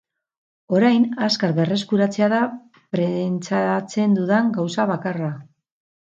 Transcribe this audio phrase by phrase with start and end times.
[0.75, 2.39] Orain azkar berreskuratzea da
[2.95, 5.29] prentsatzen dudan gauza bakarra.